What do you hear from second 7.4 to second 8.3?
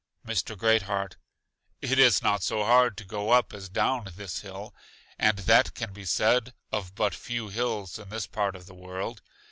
hills in this